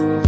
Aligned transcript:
அன்பின் 0.00 0.18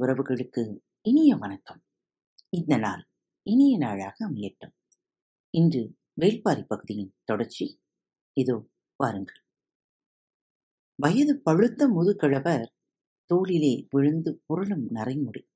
உறவுகளுக்கு 0.00 0.78
இனிய 1.02 1.36
வணக்கம். 1.36 1.82
இந்த 2.48 2.76
நாள் 2.76 3.08
இனிய 3.42 3.78
நாளாக 3.78 4.30
அமையட்டும். 4.30 4.72
இன்று 5.50 5.96
வேள்பாரி 6.20 6.62
பகுதியின் 6.62 7.14
தொடர்ச்சி. 7.24 7.80
இதோ 8.32 8.68
பாருங்கள் 8.96 9.44
வயது 10.94 11.40
பழுத்த 11.40 11.88
முதுகிழவர் 11.88 12.74
தோளிலே 13.24 13.86
விழுந்து 13.90 14.42
புரளும் 14.48 14.86
நரைமுடி. 14.94 15.48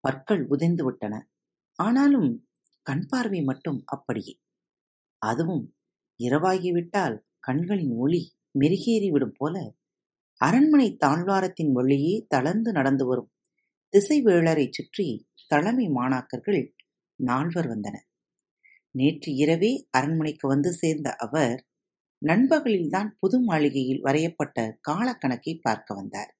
பற்கள் 0.00 0.46
உதைந்து 0.46 0.84
விட்டன. 0.84 1.30
ஆனாலும் 1.74 2.48
கண் 2.82 3.06
பார்வை 3.08 3.42
மட்டும் 3.42 3.82
அப்படியே. 3.84 4.40
அதுவும் 5.18 5.76
இரவாகிவிட்டால் 6.18 7.16
கண்களின் 7.38 7.94
ஒளி 7.96 8.22
மெருகேறிவிடும் 8.58 9.36
போல 9.36 9.74
அரண்மனை 10.40 10.96
தாழ்வாரத்தின் 11.06 11.72
வழியே 11.72 12.26
தளர்ந்து 12.28 12.72
நடந்து 12.72 13.06
வரும் 13.06 13.30
திசைவேளரைச் 13.92 14.72
சுற்றி 14.72 15.26
தலைமை 15.46 15.88
மாணாக்கர்கள் 15.88 16.62
நால்வர் 17.14 17.66
வந்தனர். 17.66 18.06
நேற்று 18.90 19.34
இரவே 19.34 19.86
அரண்மனைக்கு 19.90 20.48
வந்து 20.48 20.72
சேர்ந்த 20.72 21.14
அவர் 21.16 21.66
நண்பகலில்தான் 22.26 23.10
புது 23.18 23.40
மாளிகையில் 23.40 24.00
வரையப்பட்ட 24.00 24.78
காலக்கணக்கை 24.80 25.58
பார்க்க 25.62 25.94
வந்தார். 25.94 26.36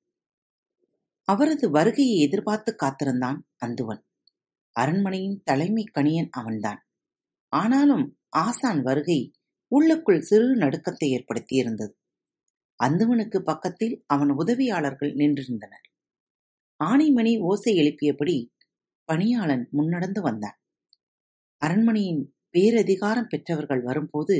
அவரது 1.29 1.71
வருகையை 1.71 2.19
எதிர்பார்த்து 2.19 2.75
காத்திருந்தான் 2.75 3.49
அந்துவன். 3.67 4.03
அரண்மனையின் 4.77 5.41
தலைமை 5.45 5.85
கணியன் 5.95 6.29
அவன்தான். 6.31 6.81
ஆனாலும் 7.49 8.19
ஆசான் 8.29 8.83
வருகை 8.83 9.33
உள்ளுக்குள் 9.75 10.21
சிறு 10.21 10.57
நடுக்கத்தை 10.57 11.07
ஏற்படுத்தியிருந்தது. 11.09 11.95
அந்தவனுக்கு 12.81 13.39
பக்கத்தில் 13.43 13.95
அவன் 14.07 14.31
உதவியாளர்கள் 14.31 15.13
நின்றிருந்தனர். 15.15 15.87
ஆனைமணி 16.81 17.33
ஓசை 17.41 17.73
எழுப்பியபடி 17.75 18.37
பணியாளன் 19.09 19.65
முன்னடந்து 19.73 20.21
வந்தான். 20.21 20.59
அரண்மனையின் 21.63 22.23
பேரதிகாரம் 22.55 23.29
பெற்றவர்கள் 23.29 23.83
வரும்போது 23.83 24.37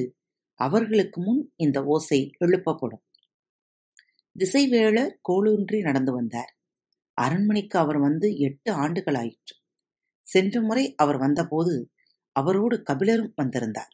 அவர்களுக்கு 0.61 1.19
முன் 1.23 1.43
இந்த 1.57 1.79
ஓசை 1.85 2.21
எழுப்பப்படும். 2.45 3.05
திசைவேளர் 4.37 5.13
கோளூன்றி 5.29 5.79
நடந்து 5.83 6.13
வந்தார். 6.13 6.53
அரண்மனைக்கு 7.19 7.77
அவர் 7.79 7.99
வந்து 7.99 8.29
எட்டு 8.39 8.71
ஆண்டுகள் 8.75 9.15
ஆயிற்று 9.15 9.57
சென்ற 10.27 10.61
முறை 10.61 10.85
அவர் 10.95 11.19
வந்தபோது 11.19 11.75
அவரோடு 12.37 12.77
கபிலரும் 12.91 13.33
வந்திருந்தார். 13.35 13.93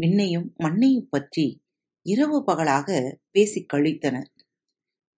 விண்ணையும் 0.00 0.54
மண்ணையும் 0.56 1.08
பற்றி 1.10 1.64
இரவு 2.02 2.44
பகலாக 2.44 3.18
பேசிக் 3.30 3.72
கழித்தனர். 3.72 4.30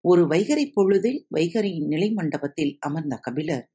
ஒரு 0.02 0.28
வைகறைப் 0.28 0.72
பொழுதில் 0.74 1.28
வைகறையின் 1.36 1.88
நிலை 1.88 2.12
மண்டபத்தில் 2.12 2.78
அமர்ந்த 2.80 3.16
கபிலர் 3.16 3.72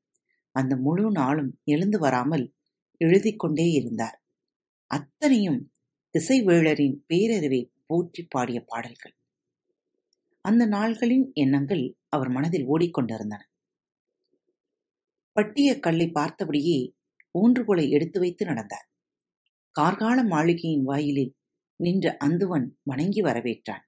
அந்த 0.51 0.77
முழு 0.77 1.11
நாளும் 1.11 1.61
எழுந்து 1.65 1.99
வராமல் 1.99 2.55
எழுதிக் 2.97 3.39
கொண்டே 3.39 3.71
இருந்தார். 3.71 4.23
அத்தனையும் 4.87 5.73
திசைவேழரின் 6.19 6.97
பேரறிவை 7.15 7.71
போற்றிப் 7.87 8.31
பாடிய 8.31 8.65
பாடல்கள். 8.67 9.17
அந்த 10.41 10.67
நாள்களின் 10.67 11.33
எண்ணங்கள் 11.33 11.97
அவர் 12.09 12.29
மனதில் 12.29 12.69
ஓடிக்கொண்டிருந்தன. 12.69 13.41
பட்டிய 15.33 15.79
கல்லை 15.79 16.11
பார்த்தபடியே 16.15 16.96
ஊன்றுகோலை 17.37 17.91
எடுத்து 17.91 18.21
வைத்து 18.21 18.47
நடந்தார். 18.47 18.89
கார்கால 19.81 20.27
மாளிகையின் 20.27 20.83
வாயிலில் 20.83 21.37
நின்ற 21.77 22.17
அந்துவன் 22.25 22.69
வணங்கி 22.83 23.23
வரவேற்றான். 23.23 23.85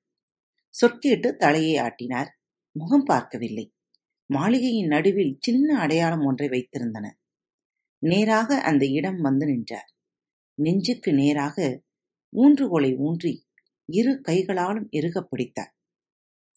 சொற்கேட்டு 0.80 1.36
தலையை 1.36 1.84
ஆட்டினார். 1.84 2.28
முகம் 2.78 3.02
பார்க்கவில்லை. 3.02 3.74
மாளிகையின் 4.26 4.86
நடுவில் 4.86 5.36
சின்ன 5.40 5.78
அடையாளம் 5.78 6.24
ஒன்றை 6.24 6.48
வைத்திருந்தன 6.48 7.10
நேராக 7.98 8.60
அந்த 8.60 8.86
இடம் 8.86 9.20
வந்து 9.20 9.46
நின்றார். 9.46 9.92
நெஞ்சுக்கு 10.54 11.12
நேராக 11.12 11.82
ஊன்றுகோலை 12.36 12.96
ஊன்றி 12.96 13.46
இரு 13.84 14.20
கைகளாலும் 14.20 14.88
இறுகப் 14.90 15.30
பிடித்தார். 15.30 15.76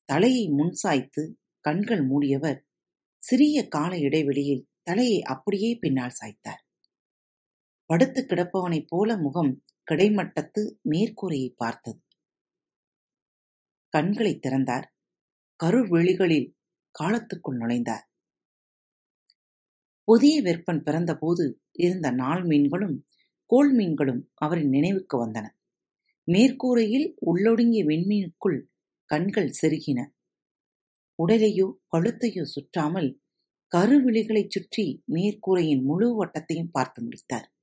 தலையை 0.06 0.50
முன் 0.50 0.72
சாய்த்து 0.72 1.40
கண்கள் 1.60 2.08
மூடியவர் 2.08 2.62
சிறிய 3.18 3.68
கால 3.68 3.98
இடைவெளியில் 3.98 4.70
தலையை 4.82 5.22
அப்படியே 5.22 5.76
பின்னால் 5.76 6.12
சாய்த்தார். 6.22 6.71
படுத்துக் 7.92 8.30
கிடப்பவனைப் 8.30 8.86
போல 8.88 9.18
முகம் 9.18 9.64
கிடைமட்டத்து 9.84 10.80
மேற்கூரையைப் 10.90 11.56
பார்த்தது. 11.58 12.02
கண்களைத் 13.90 14.42
திறந்தார். 14.42 14.94
கருவிழிகளில் 15.64 16.56
காலத்துக்குள் 17.00 17.58
நுழைந்தார். 17.58 18.06
புதிய 20.04 20.42
வெப்பன் 20.42 20.82
பிறந்தபோது 20.82 21.54
இருந்த 21.72 22.12
நாள் 22.12 22.44
மீன்களும் 22.44 23.08
கோள் 23.46 23.72
மீன்களும் 23.74 24.32
அவரின் 24.34 24.70
நினைவுக்கு 24.70 25.28
வந்தன. 25.28 25.50
மேற்கூரையில் 26.32 27.16
உள்ளொடுங்கிய 27.26 27.86
விண்மீனுக்குள் 27.86 28.66
கண்கள் 29.06 29.54
செருகின. 29.62 30.12
உடலையோ 31.20 31.74
கழுத்தையோ 31.98 32.46
சுற்றாமல் 32.46 33.20
கருவிழிகளைச் 33.76 34.50
சுற்றி 34.50 35.04
மேற்கூரையின் 35.12 35.84
முழு 35.84 36.26
வட்டத்தையும் 36.26 36.72
பார்த்து 36.72 37.04
முடித்தார். 37.04 37.54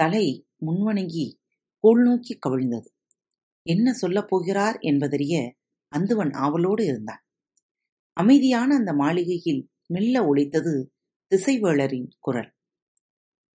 தலை 0.00 0.48
முன்வணங்கி 0.66 1.34
கோள் 1.78 2.20
கவிழ்ந்தது. 2.48 2.90
என்ன 3.62 3.92
சொல்லப் 3.92 4.28
போகிறார் 4.28 4.78
என்பதறிய 4.78 5.54
அந்துவன் 5.96 6.32
ஆவலோடு 6.32 6.84
இருந்தான். 6.84 7.24
அமைதியான 8.12 8.74
அந்த 8.74 8.92
மாளிகையில் 8.92 9.70
மெல்ல 9.86 10.34
ஒழித்தது 10.34 10.86
திசைவேளரின் 11.30 12.08
குரல். 12.18 12.54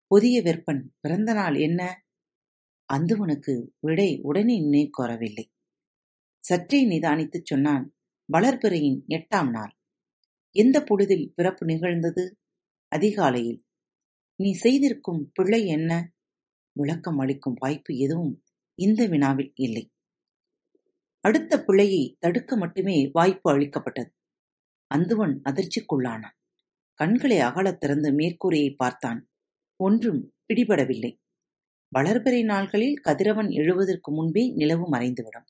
புதிய 0.07 0.43
வெப்பன் 0.43 0.83
பிறந்த 1.01 1.33
நாள் 1.33 1.55
என்ன? 1.55 2.07
அந்துவனுக்கு 2.93 3.67
விடை 3.81 4.21
உடனே 4.23 4.61
நினைவுக்கு 4.61 5.03
வரவில்லை. 5.03 5.53
சற்றே 6.41 6.89
நிதானித்துச் 6.89 7.45
சொன்னான் 7.45 7.95
வளர்பிறையின் 8.33 9.05
எட்டாம் 9.09 9.51
நாள். 9.51 9.77
எந்த 10.51 10.83
பொழுதில் 10.83 11.33
பிறப்பு 11.35 11.67
நிகழ்ந்தது? 11.67 12.39
அதிகாலையில். 12.89 13.65
நீ 14.37 14.53
செய்திருக்கும் 14.53 15.31
பிள்ளை 15.33 15.67
என்ன? 15.67 16.13
விளக்கம் 16.81 17.19
அளிக்கும் 17.19 17.55
வாய்ப்பு 17.59 17.97
எதுவும் 17.97 18.43
இந்த 18.75 19.07
வினாவில் 19.07 19.53
இல்லை. 19.55 19.91
அடுத்த 21.21 21.65
பிழையை 21.65 22.17
தடுக்க 22.19 22.57
மட்டுமே 22.57 23.11
வாய்ப்பு 23.13 23.53
அளிக்கப்பட்டது. 23.53 24.15
அந்துவன் 24.95 25.41
அதிர்ச்சிக்குள்ளானான். 25.45 26.39
கண்களை 26.95 27.39
அகலத் 27.39 27.77
திறந்து 27.77 28.13
மேற்கூரையைப் 28.13 28.77
பார்த்தான். 28.77 29.29
ஒன்றும் 29.77 30.35
பிடிபடவில்லை. 30.49 31.19
வளர்பிறை 31.99 32.45
நாள்களில் 32.45 32.95
கதிரவன் 32.95 33.51
எழுவதற்கு 33.51 34.13
முன்பே 34.13 34.53
நிலவு 34.53 34.89
மறைந்துவிடும். 34.89 35.45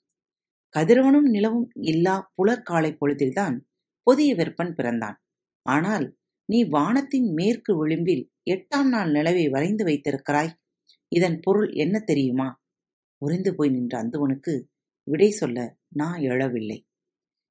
கதிரவனும் 0.79 1.31
நிலவும் 1.31 1.69
இல்லா 1.75 2.33
புலர் 2.35 2.63
காலைப் 2.63 2.97
பொழுதில்தான் 3.01 3.61
புதிய 4.03 4.35
வெப்பன் 4.35 4.75
பிறந்தான். 4.75 5.23
ஆனால் 5.63 6.17
நீ 6.45 6.65
வானத்தின் 6.65 7.33
மேற்கு 7.33 7.77
விளிம்பில் 7.77 8.33
எட்டாம் 8.51 8.89
நாள் 8.89 9.13
நிலவை 9.13 9.51
வரைந்து 9.51 9.85
வைத்திருக்கிறாய். 9.85 10.60
இதன் 11.13 11.41
பொருள் 11.43 11.71
என்ன 11.73 11.99
தெரியுமா? 11.99 12.63
உறைந்து 13.19 13.55
போய் 13.55 13.71
நின்ற 13.71 14.03
அந்துவனுக்கு 14.03 14.65
விடை 15.03 15.31
சொல்ல 15.31 15.77
நா 15.89 16.17
எழவில்லை. 16.17 16.79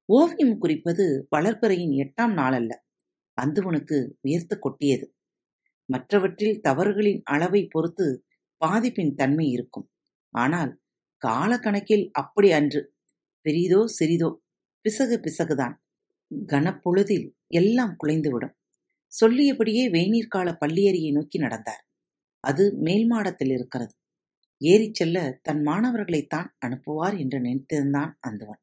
ஓவியம் 0.08 0.58
குறிப்பது 0.58 1.26
வளர்ப்பறையின் 1.36 1.90
எட்டாம் 1.90 2.34
நாளல்ல. 2.34 2.72
அந்துவனுக்கு 3.42 4.10
உயர்த்து 4.20 4.58
கொட்டியது. 4.58 5.14
மற்றவற்றில் 5.84 6.60
தவறுகளின் 6.60 7.22
அளவைப் 7.30 7.70
பொறுத்து 7.70 8.26
பாதிப்பின் 8.60 9.14
தன்மை 9.14 9.50
இருக்கும். 9.50 9.90
ஆனால் 10.34 10.80
காலக்கணக்கில் 11.26 12.10
அப்படி 12.12 12.52
அன்று. 12.52 12.94
பெரிதோ 13.46 13.84
சிறிதோ 14.00 14.30
பிசகு 14.84 15.20
பிசகுதான். 15.20 15.74
கனப்பொழுதில் 16.46 17.26
எல்லாம் 17.48 17.96
குலைந்துவிடும். 18.04 18.56
சொல்லியபடியே 19.12 19.84
வெய்நீர்கால 19.90 20.56
பள்ளியறையை 20.60 21.12
நோக்கி 21.12 21.38
நடந்தார். 21.38 21.89
அது 22.40 22.74
மேல் 22.76 23.06
மாடத்தில் 23.06 23.50
இருக்கிறது. 23.50 23.94
ஏறிச் 24.60 24.94
செல்ல 24.94 25.38
தன் 25.42 25.62
மாணவர்களைத்தான் 25.62 26.48
அனுப்புவார் 26.66 27.18
என்று 27.18 27.38
நினைத்திருந்தான் 27.38 28.12
அந்துவன். 28.28 28.60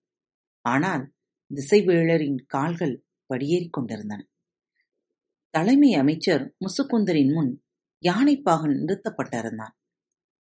ஆனால் 0.61 1.13
திசைவேளரின் 1.51 2.39
கால்கள் 2.47 3.05
படியேறிக் 3.29 3.69
கொண்டிருந்தன. 3.69 4.21
தலைமை 5.49 5.93
அமைச்சர் 5.93 6.55
முசுகுந்தரின் 6.59 7.33
முன் 7.33 7.63
யானைப்பாகன் 8.03 8.75
நிறுத்தப்பட்டிருந்தான். 8.79 9.75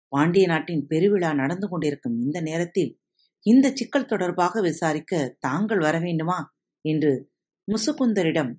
பாண்டிய 0.07 0.47
நாட்டின் 0.47 0.87
பெருவிழா 0.89 1.35
நடந்து 1.35 1.67
கொண்டிருக்கும் 1.69 2.19
இந்த 2.19 2.41
நேரத்தில் 2.41 2.99
இந்தச் 3.45 3.75
சிக்கல் 3.75 4.05
தொடர்பாக 4.05 4.61
விசாரிக்க 4.61 5.35
தாங்கள் 5.39 5.77
வரவேண்டுமா? 5.77 6.39
என்று 6.85 7.31
முசுகுந்தரிடம் 7.67 8.51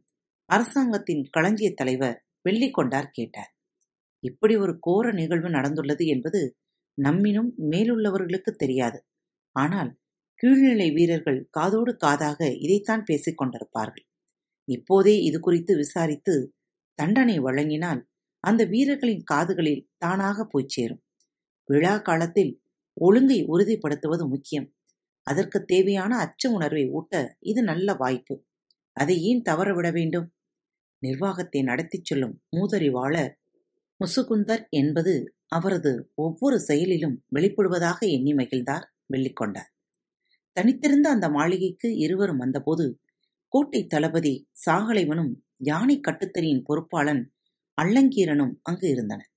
அரசாங்கத்தின் 0.45 1.29
களஞ்சியத் 1.37 1.77
தலைவர் 1.77 2.25
வெள்ளிக்கொண்டார் 2.49 3.09
கேட்டார். 3.13 3.52
இப்படி 4.23 4.57
ஒரு 4.57 4.79
கோர 4.79 5.13
நிகழ்வு 5.13 5.49
நடந்துள்ளது 5.49 6.05
என்பது 6.07 6.41
நம்மினும் 6.99 7.51
மேலுள்ளவர்களுக்கு 7.71 8.53
தெரியாது. 8.57 8.99
ஆனால் 9.57 9.91
கீழ்நிலை 10.43 10.89
வீரர்கள் 10.93 11.47
காதோடு 11.51 11.93
காதாக 12.05 12.41
இதைத்தான் 12.59 13.05
பேசிக் 13.05 13.39
கொண்டிருப்பார்கள். 13.41 14.07
இப்போதே 14.69 15.15
இது 15.23 15.41
குறித்து 15.41 15.77
விசாரித்து 15.77 16.35
தண்டனை 16.99 17.37
வழங்கினால் 17.41 18.01
அந்த 18.45 18.65
வீரர்களின் 18.65 19.25
காதுகளில் 19.25 19.87
தானாக 19.97 20.45
போய் 20.45 20.69
சேரும். 20.69 21.03
விழா 21.69 21.99
காலத்தில் 21.99 22.53
ஒழுங்கை 22.97 23.39
உறுதிப்படுத்துவது 23.45 24.25
முக்கியம். 24.29 24.69
அதற்கு 25.27 25.65
தேவையான 25.65 26.13
அச்ச 26.17 26.49
உணர்வை 26.49 26.85
ஊட்ட 26.91 27.15
இது 27.41 27.63
நல்ல 27.63 27.95
வாய்ப்பு. 27.95 28.35
அதை 28.97 29.17
ஏன் 29.23 29.43
தவறவிட 29.43 29.89
வேண்டும்? 29.93 30.27
நிர்வாகத்தை 31.03 31.63
நடத்திச் 31.63 32.05
செல்லும் 32.05 32.35
மூதறிவாளர் 32.57 33.33
முசுகுந்தர் 34.03 34.63
என்பது 34.71 35.13
அவரது 35.49 36.11
ஒவ்வொரு 36.15 36.61
செயலிலும் 36.61 37.17
வெளிப்படுவதாக 37.35 37.99
எண்ணி 38.09 38.33
மகிழ்ந்தார் 38.35 38.87
வெள்ளிக்கொண்டார். 39.13 39.71
தனித்திருந்த 40.53 41.09
அந்த 41.11 41.29
மாளிகைக்கு 41.29 41.89
இருவரும் 41.97 42.37
வந்தபோது 42.37 42.87
கோட்டை 43.49 43.87
தளபதி 43.87 44.49
சாகலைவனும் 44.67 45.33
யானை 45.57 46.01
கட்டுத்தறியின் 46.01 46.65
பொறுப்பாளன் 46.69 47.23
அள்ளங்கீரனும் 47.79 48.55
அங்கு 48.63 48.89
இருந்தனர். 48.89 49.31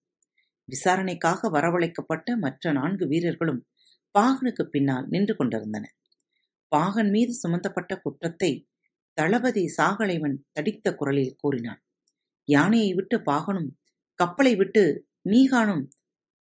விசாரணைக்காக 0.70 1.50
வரவழைக்கப்பட்ட 1.50 2.38
மற்ற 2.38 2.72
நான்கு 2.72 3.08
வீரர்களும் 3.08 3.62
பாகனுக்கு 4.16 4.64
பின்னால் 4.64 5.08
நின்று 5.08 5.36
கொண்டிருந்தனர். 5.36 5.96
பாகன் 6.68 7.10
மீது 7.10 7.34
சுமத்தப்பட்ட 7.34 7.94
குற்றத்தை 8.00 8.52
தளபதி 9.14 9.64
சாகலைவன் 9.78 10.38
தடித்த 10.52 10.96
குரலில் 10.96 11.36
கூறினான். 11.38 11.82
யானையை 12.48 12.94
விட்டு 12.94 13.18
பாகனும் 13.20 13.70
கப்பலை 14.16 14.56
விட்டு 14.56 15.08
மீகானும் 15.30 15.88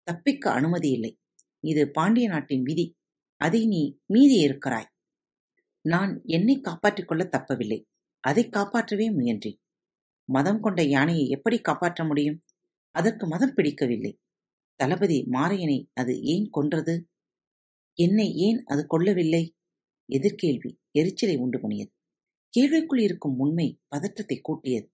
தப்பிக்க 0.04 0.52
அனுமதி 0.52 0.90
இல்லை. 0.92 1.18
இது 1.60 1.92
பாண்டிய 1.92 2.28
நாட்டின் 2.28 2.64
விதி. 2.64 2.96
அதை 3.38 3.68
நீ 3.68 4.00
மீதி 4.06 4.36
இருக்கிறாய். 4.36 4.90
நான் 5.82 6.22
என்னை 6.26 6.60
காப்பாற்றிக் 6.60 7.08
கொள்ள 7.08 7.30
தப்பவில்லை. 7.32 7.84
அதை 8.20 8.50
காப்பாற்றவே 8.50 9.16
முயன்றேன். 9.16 9.58
மதம் 10.32 10.62
கொண்ட 10.62 10.84
யானையை 10.84 11.28
எப்படி 11.28 11.62
காப்பாற்ற 11.62 12.04
முடியும்? 12.04 12.44
அதற்கு 12.92 13.28
மதம் 13.28 13.54
பிடிக்கவில்லை. 13.54 14.20
தளபதி 14.76 15.24
மாரையனை 15.24 15.88
அது 15.94 16.22
ஏன் 16.22 16.48
கொன்றது? 16.52 17.10
என்னை 17.94 18.36
ஏன் 18.36 18.64
அது 18.64 18.86
கொல்லவில்லை? 18.88 19.52
எதிர்கேள்வி. 20.12 20.78
எரிச்சலை 20.92 21.36
உண்டு 21.36 21.60
பண்ணியது. 21.62 21.92
கேள்விக்குள் 22.50 23.02
இருக்கும் 23.02 23.38
உண்மை 23.38 23.80
பதற்றத்தை 23.88 24.40
கூட்டியது. 24.42 24.92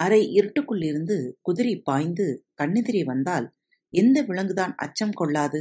அரை 0.00 0.20
இருட்டுக்குள்ளிருந்து 0.38 1.16
குதிரை 1.42 1.74
பாய்ந்து 1.78 2.26
கண்ணெதிரே 2.62 3.04
வந்தால் 3.04 3.46
எந்த 3.92 4.18
விலங்குதான் 4.22 4.74
அச்சம் 4.76 5.12
கொள்ளாது? 5.12 5.60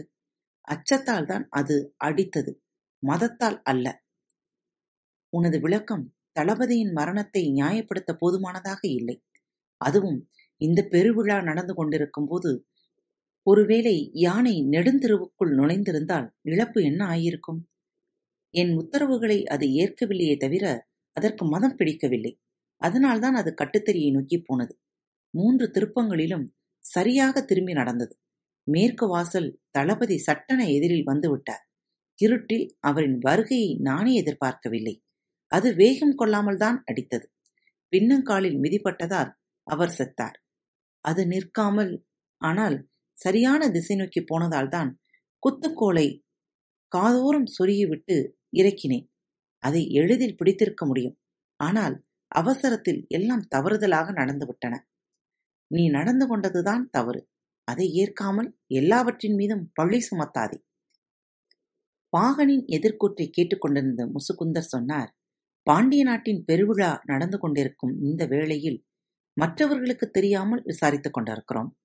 அச்சத்தால் 0.68 1.26
தான் 1.26 1.46
அது 1.50 1.76
அடித்தது. 2.06 2.52
மதத்தால் 3.04 3.58
அல்ல. 3.64 3.86
உனது 5.34 5.60
விளக்கம் 5.60 6.06
தளபதியின் 6.34 6.94
மரணத்தை 6.94 7.44
நியாயப்படுத்த 7.52 8.12
போதுமானதாக 8.14 8.82
இல்லை. 8.90 9.16
அதுவும் 9.82 10.20
இந்த 10.62 10.80
பெருவிழா 10.92 11.44
நடந்து 11.44 11.74
கொண்டிருக்கும் 11.74 12.28
போது 12.28 12.52
ஒருவேளை 13.48 13.96
யானை 14.18 14.56
நெடுந்தெருவுக்குள் 14.70 15.54
நுழைந்திருந்தால் 15.56 16.28
இழப்பு 16.44 16.80
என்ன 16.84 17.02
ஆயிருக்கும்? 17.08 17.60
என் 18.54 18.74
உத்தரவுகளை 18.78 19.40
அது 19.46 19.66
ஏற்கவில்லையே 19.82 20.36
தவிர 20.38 20.66
அதற்கு 21.18 21.44
மதம் 21.46 21.76
பிடிக்கவில்லை. 21.76 22.34
அதனால்தான் 22.82 23.36
அது 23.36 23.52
கட்டுத்தறியை 23.62 24.12
நோக்கி 24.12 24.38
போனது. 24.40 24.74
மூன்று 25.34 25.66
திருப்பங்களிலும் 25.72 26.46
சரியாக 26.86 27.42
திரும்பி 27.42 27.74
நடந்தது. 27.74 28.14
மேற்கு 28.68 29.06
வாசல் 29.08 29.50
தளபதி 29.72 30.18
சட்டன 30.18 30.62
எதிரில் 30.70 31.10
வந்துவிட்டார் 31.10 31.64
இருட்டில் 32.20 32.66
அவரின் 32.80 33.18
வருகையை 33.20 33.70
நானே 33.80 34.14
எதிர்பார்க்கவில்லை. 34.14 34.96
அது 35.52 35.68
வேகம் 35.76 36.16
கொள்ளாமல் 36.16 36.58
தான் 36.58 36.84
அடித்தது. 36.86 37.26
பின்னங்காலில் 37.94 38.58
மிதிப்பட்டதால் 38.60 39.32
அவர் 39.68 39.96
செத்தார். 39.98 40.38
அது 41.06 41.22
நிற்காமல் 41.28 41.94
ஆனால் 42.42 42.78
சரியான 43.18 43.62
திசை 43.70 43.96
நோக்கி 43.96 44.22
போனதால்தான் 44.24 44.90
குத்துக்கோலை 45.44 46.08
காதோறும் 46.92 47.50
சொருகிவிட்டு 47.58 48.16
இறக்கினேன். 48.58 49.08
அதை 49.64 49.82
எளிதில் 49.92 50.38
பிடித்திருக்க 50.38 50.84
முடியும். 50.86 51.18
ஆனால் 51.60 51.96
அவசரத்தில் 52.36 53.06
எல்லாம் 53.08 53.48
தவறுதலாக 53.56 54.12
நடந்துவிட்டன. 54.12 54.76
நீ 55.68 55.90
நடந்து 55.90 56.38
கொண்டதுதான் 56.38 56.84
தவறு. 56.90 57.30
அதை 57.64 57.94
ஏற்காமல் 57.94 58.58
எல்லாவற்றின் 58.68 59.36
மீதும் 59.36 59.72
பழி 59.74 60.00
சுமத்தாதே. 60.12 60.58
பாகனின் 62.18 62.66
எதிர்கூற்றை 62.66 63.30
கேட்டுக்கொண்டிருந்த 63.30 64.06
முசுகுந்தர் 64.06 64.72
சொன்னார் 64.74 65.18
பாண்டிய 65.64 66.04
நாட்டின் 66.04 66.44
பெருவிழா 66.48 67.00
நடந்து 67.04 67.40
கொண்டிருக்கும் 67.40 68.02
இந்த 68.02 68.26
வேளையில் 68.26 68.86
மற்றவர்களுக்கு 69.34 70.10
தெரியாமல் 70.10 70.64
விசாரித்துக் 70.64 71.14
கொண்டிருக்கிறோம். 71.14 71.78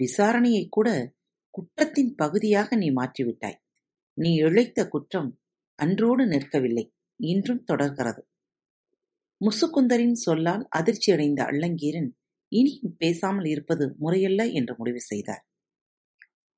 விசாரணையை 0.00 0.66
கூட 0.68 1.14
குற்றத்தின் 1.50 2.14
பகுதியாக 2.16 2.76
நீ 2.76 2.92
மாற்றிவிட்டாய். 2.92 3.58
நீ 4.14 4.34
இழைத்த 4.34 4.88
குற்றம் 4.88 5.40
அன்றோடு 5.74 6.26
நிற்கவில்லை. 6.26 6.92
இன்றும் 7.16 7.64
தொடர்கிறது. 7.64 8.28
முசுக்குந்தரின் 9.40 10.16
சொல்லால் 10.16 10.68
அதிர்ச்சியடைந்த 10.78 11.40
அள்ளங்கீரன் 11.44 12.10
இனியும் 12.52 12.96
பேசாமல் 12.96 13.44
இருப்பது 13.44 13.84
முறையல்ல 13.98 14.42
என்று 14.48 14.74
முடிவு 14.76 15.00
செய்தார். 15.00 15.42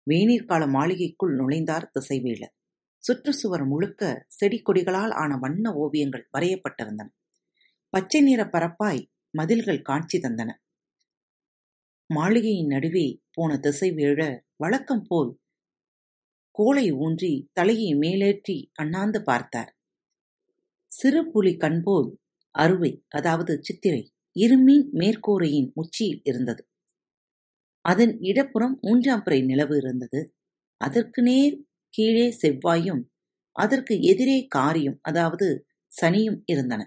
வேநீர்கால 0.07 0.63
மாளிகைக்குள் 0.67 1.33
நுழைந்தார் 1.37 1.91
திசைவேலர். 1.95 2.55
சுற்றுச்சுவர் 3.05 3.65
முழுக்க 3.67 4.03
செடி 4.29 4.59
கொடிகளால் 4.63 5.13
ஆன 5.13 5.37
வண்ண 5.37 5.73
ஓவியங்கள் 5.75 6.29
வரையப்பட்டிருந்தன. 6.33 7.09
பச்சை 7.93 8.21
நிற 8.21 8.41
பரப்பாய் 8.45 9.03
மதில்கள் 9.31 9.83
காட்சி 9.83 10.19
தந்தன. 10.19 10.51
மாளிகையின் 12.11 12.67
நடுவே 12.67 13.07
போன 13.33 13.57
திசைவேழ 13.57 14.21
வழக்கம் 14.57 15.05
போல் 15.09 15.31
கோலை 16.51 16.87
ஊன்றி 16.93 17.33
தலையை 17.53 17.91
மேலேற்றி 17.95 18.57
அண்ணாந்து 18.73 19.23
பார்த்தார். 19.23 19.71
சிறு 20.93 21.21
புலி 21.31 21.53
கண்போல் 21.57 22.09
அறுவை 22.59 22.93
அதாவது 23.11 23.55
சித்திரை 23.63 24.03
இருமீன் 24.37 24.87
மேற்கூரையின் 24.95 25.71
உச்சியில் 25.75 26.21
இருந்தது. 26.25 26.63
அதன் 27.85 28.13
இடப்புறம் 28.23 28.75
மூன்றாம் 28.81 29.23
பிறை 29.23 29.41
நிலவு 29.43 29.75
இருந்தது. 29.77 30.21
அதற்கு 30.81 31.23
நேர் 31.23 31.57
கீழே 31.95 32.27
செவ்வாயும் 32.41 33.03
அதற்கு 33.57 33.95
எதிரே 34.11 34.39
காரியும் 34.49 34.99
அதாவது 35.03 35.47
சனியும் 35.93 36.41
இருந்தன. 36.47 36.83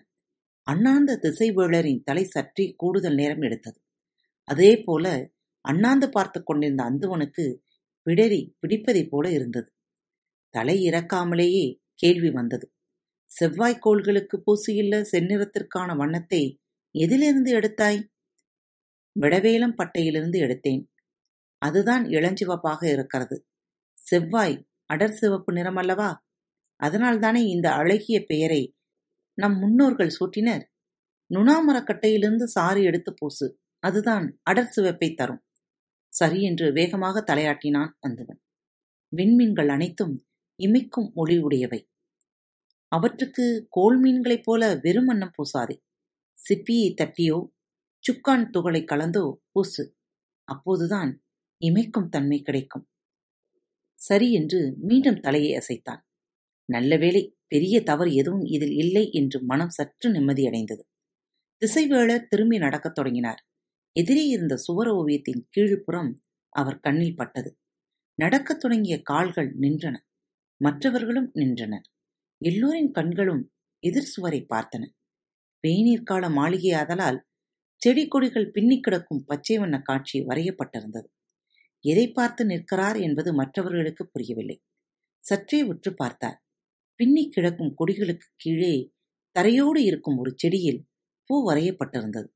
அண்ணாந்த 0.67 1.12
திசைவேளரின் 1.24 2.03
தலை 2.03 2.25
சற்றி 2.27 2.65
கூடுதல் 2.75 3.15
நேரம் 3.15 3.41
எடுத்தது. 3.41 3.79
அதே 4.48 4.72
போல 4.84 5.05
அண்ணாந்து 5.65 6.07
பார்த்து 6.10 6.39
கொண்டிருந்த 6.43 6.84
அந்துவனுக்கு 6.84 7.46
பிடரி 8.07 8.41
பிடிப்பதைப் 8.62 9.12
போல 9.12 9.25
இருந்தது. 9.31 9.69
தலை 10.53 10.77
இறக்காமலேயே 10.89 11.65
கேள்வி 11.96 12.31
வந்தது. 12.31 12.65
செவ்வாய்க்கோள்களுக்கு 13.31 14.38
பூசியுள்ள 14.45 15.05
செந்நிறத்திற்கான 15.11 15.95
வண்ணத்தை 15.95 16.59
எதிலிருந்து 16.91 17.51
எடுத்தாய்? 17.59 18.00
விடவேலம் 19.19 19.75
பட்டையிலிருந்து 19.77 20.38
எடுத்தேன். 20.39 20.83
அதுதான் 21.57 22.05
இளஞ்சிவப்பாக 22.05 22.81
இருக்கிறது. 22.91 23.45
செவ்வாய் 23.97 24.67
அடர் 24.85 25.11
சிவப்பு 25.11 25.53
நிறம் 25.53 25.75
அல்லவா? 25.75 26.23
அதனால்தானே 26.83 27.41
இந்த 27.47 27.73
அழகிய 27.73 28.23
பெயரை 28.25 28.75
நம் 29.33 29.57
முன்னோர்கள் 29.57 30.15
சூட்டினர். 30.19 30.63
நுணாமரக்கட்டையிலிருந்து 31.33 32.43
சாறு 32.43 32.83
எடுத்து 32.83 33.13
பூசு. 33.13 33.59
அதுதான் 33.79 34.39
அடர் 34.41 34.73
சிவப்பை 34.75 35.13
தரும். 35.13 35.41
சரி 36.13 36.41
என்று 36.41 36.71
வேகமாக 36.71 37.33
தலையாட்டினான் 37.33 37.91
அந்தவன் 38.00 38.41
விண்மீன்கள் 39.13 39.67
அனைத்தும் 39.67 40.25
இமைக்கும் 40.59 41.09
ஒளி 41.13 41.38
உடையவை. 41.38 41.79
அவற்றுக்கு 42.91 43.67
கோல் 43.69 44.00
மீன்களைப் 44.00 44.43
போல 44.43 44.75
வெறும் 44.75 45.05
வண்ணம் 45.05 45.33
பூசாதே. 45.38 45.75
சிப்பியை 46.38 46.89
தட்டியோ 46.93 47.38
சுக்கான் 48.03 48.50
துகளை 48.50 48.81
கலந்தோ 48.83 49.25
பூசு. 49.51 49.83
அப்போதுதான் 50.48 51.12
இமைக்கும் 51.62 52.10
தன்மை 52.10 52.41
கிடைக்கும். 52.41 52.86
சரி 54.00 54.33
என்று 54.33 54.75
மீண்டும் 54.79 55.19
தலையை 55.19 55.51
அசைத்தான். 55.55 56.01
நல்ல 56.69 56.98
வேளை 56.98 57.38
பெரிய 57.48 57.83
தவறு 57.83 58.13
எதுவும் 58.13 58.45
இதில் 58.45 58.75
இல்லை 58.75 59.12
என்று 59.12 59.43
மனம் 59.43 59.69
சற்று 59.69 60.12
நிம்மதியடைந்தது 60.12 60.83
திசைவேளர் 61.62 62.27
திரும்பி 62.27 62.57
நடக்கத் 62.57 62.95
தொடங்கினார். 62.95 63.41
எதிரே 63.95 64.25
இருந்த 64.25 64.55
சுவர 64.55 64.88
ஓவியத்தின் 64.93 65.43
கீழ்ப்புறம் 65.55 66.12
அவர் 66.55 66.79
கண்ணில் 66.79 67.15
பட்டது. 67.15 67.51
நடக்கத் 68.19 68.60
தொடங்கிய 68.60 69.01
கால்கள் 69.01 69.50
நின்றன. 69.60 69.95
மற்றவர்களும் 70.62 71.29
நின்றனர். 71.33 71.86
எல்லோரின் 72.41 72.91
கண்களும் 72.91 73.51
எதிர் 73.79 74.03
சுவரை 74.03 74.45
பார்த்தன. 74.50 74.83
கால 76.03 76.29
மாளிகையாதலால் 76.29 77.19
செடி 77.81 78.07
கொடிகள் 78.07 78.51
பின்னிக் 78.51 78.83
கிடக்கும் 78.83 79.24
பச்சை 79.25 79.57
வண்ண 79.57 79.79
காட்சி 79.79 80.19
வரையப்பட்டிருந்தது. 80.19 81.07
எதை 81.86 82.12
பார்த்து 82.12 82.45
நிற்கிறார் 82.45 82.98
என்பது 82.98 83.33
மற்றவர்களுக்கு 83.33 84.10
புரியவில்லை. 84.10 84.62
சற்றே 85.24 85.62
உற்று 85.62 85.93
பார்த்தார். 85.93 86.43
பின்னிக் 86.95 87.31
கிடக்கும் 87.31 87.75
கொடிகளுக்கு 87.77 88.27
கீழே 88.36 88.91
தரையோடு 89.39 89.77
இருக்கும் 89.77 90.17
ஒரு 90.17 90.33
செடியில் 90.36 90.88
பூ 91.24 91.51
வரையப்பட்டிருந்தது. 91.51 92.29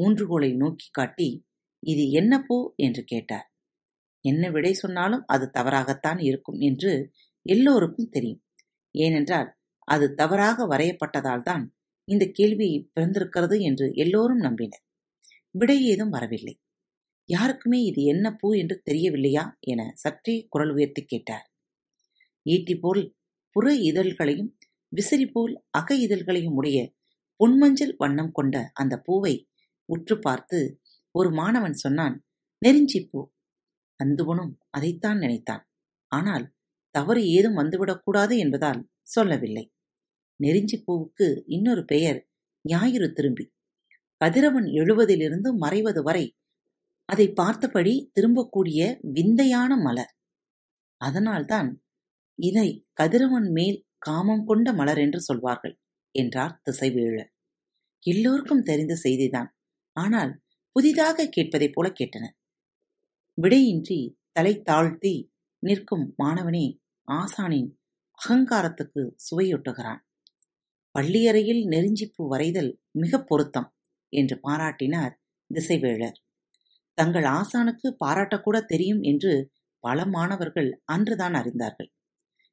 ஊன்றுகோலை 0.00 0.56
நோக்கி 0.56 0.88
காட்டி 0.90 1.46
இது 1.82 2.10
என்ன 2.10 2.42
பூ? 2.46 2.74
என்று 2.76 3.04
கேட்டார். 3.04 3.52
என்ன 4.24 4.50
விடை 4.50 4.72
சொன்னாலும் 4.72 5.24
அது 5.26 5.50
தவறாகத்தான் 5.50 6.18
இருக்கும் 6.18 6.58
என்று 6.58 7.10
எல்லோருக்கும் 7.42 8.08
தெரியும். 8.08 8.42
ஏனென்றால் 8.94 9.48
அது 9.88 10.06
தவறாக 10.14 10.66
வரையப்பட்டதால் 10.66 11.42
தான் 11.42 11.64
இந்த 12.08 12.24
கேள்வி 12.38 12.68
பிறந்திருக்கிறது 12.94 13.56
என்று 13.60 13.86
எல்லோரும் 13.94 14.42
நம்பினர். 14.46 14.82
விடை 15.54 15.78
ஏதும் 15.92 16.12
வரவில்லை. 16.16 16.54
யாருக்குமே 17.28 17.78
இது 17.82 18.00
என்ன 18.04 18.26
பூ 18.36 18.48
என்று 18.54 18.76
தெரியவில்லையா 18.88 19.44
என 19.72 19.80
சற்றே 19.94 20.34
குரல் 20.48 20.72
உயர்த்தி 20.76 21.02
கேட்டார். 21.04 21.46
ஈட்டி 22.46 22.74
போல் 22.76 23.02
புற 23.56 23.66
இதழ்களையும் 23.90 24.50
விசிறி 24.92 25.26
போல் 25.26 25.54
அக 25.70 25.94
இதழ்களையும் 25.96 26.56
உடைய 26.60 26.78
பொன்மஞ்சள் 27.40 27.94
வண்ணம் 27.96 28.32
கொண்ட 28.32 28.56
அந்த 28.72 28.94
பூவை 29.06 29.34
உற்று 29.88 30.16
பார்த்து 30.18 30.58
ஒரு 31.14 31.30
மாணவன் 31.30 31.76
சொன்னான் 31.84 32.16
நெருஞ்சி 32.62 33.00
பூ 33.10 33.20
அந்துவனும் 34.00 34.52
அதைத்தான் 34.70 35.18
நினைத்தான். 35.18 35.62
ஆனால் 36.12 36.44
தவறு 36.94 37.22
ஏதும் 37.28 37.58
வந்துவிடக்கூடாது 37.58 38.34
என்பதால் 38.38 38.80
சொல்லவில்லை. 39.08 39.64
நெருஞ்சி 40.40 40.76
பூவுக்கு 40.86 41.26
இன்னொரு 41.46 41.82
பெயர் 41.84 42.20
ஞாயிறு 42.64 43.08
திரும்பி. 43.12 43.44
கதிரவன் 44.20 44.68
எழுவதிலிருந்து 44.80 45.50
மறைவது 45.60 46.00
வரை 46.02 46.26
அதை 47.08 47.26
பார்த்தபடி 47.32 47.94
திரும்பக்கூடிய 48.14 48.80
விந்தையான 49.12 49.76
மலர். 49.76 50.12
அதனால்தான் 51.00 51.70
இதை 52.38 52.68
கதிரவன் 52.92 53.48
மேல் 53.50 53.78
காமம் 53.98 54.44
கொண்ட 54.44 54.72
மலர் 54.72 54.98
என்று 54.98 55.20
சொல்வார்கள் 55.20 55.74
என்றார் 56.14 56.54
திசைவேழர் 56.64 57.30
எல்லோருக்கும் 58.02 58.62
தெரிந்த 58.62 58.94
செய்திதான். 59.04 59.50
ஆனால் 59.96 60.32
புதிதாக 60.76 61.28
கேட்பதைப் 61.36 61.74
போல 61.74 61.86
கேட்டனர் 61.90 62.36
விடையின்றி 63.38 64.00
தலை 64.32 64.54
தாழ்த்தி 64.62 65.14
நிற்கும் 65.62 66.14
மாணவனே 66.22 66.66
ஆசானின் 67.08 67.70
அகங்காரத்துக்கு 68.18 69.02
சுவையொட்டுகிறான். 69.16 70.00
பள்ளியறையில் 70.94 71.62
நெருஞ்சிப்பு 71.64 72.22
வரைதல் 72.28 72.80
மிக 72.90 73.22
பொருத்தம் 73.22 73.74
என்று 74.08 74.40
பாராட்டினார் 74.42 75.14
திசைவேழர். 75.54 76.18
தங்கள் 76.94 77.22
ஆசானுக்கு 77.22 77.88
பாராட்டக்கூட 78.04 78.64
தெரியும் 78.64 79.02
என்று 79.02 79.52
பல 79.78 80.06
மாணவர்கள் 80.06 80.82
அன்றுதான் 80.84 81.34
அறிந்தார்கள். 81.34 81.90